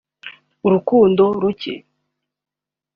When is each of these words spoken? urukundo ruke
urukundo 0.67 1.23
ruke 1.41 1.73